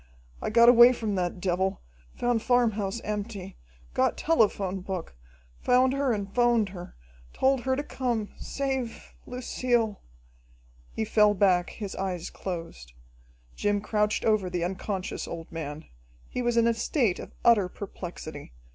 [0.41, 1.79] I got away from that devil,
[2.15, 3.55] found farmhouse empty,
[3.93, 5.15] got telephone book,
[5.59, 6.95] found her and 'phoned her.
[7.33, 8.29] Told her to come.
[8.39, 10.01] Save Lucille!"
[10.91, 12.93] He fell back, his eyes closed.
[13.55, 15.85] Jim crouched over the unconscious old man.
[16.27, 18.53] He was in a state of utter perplexity.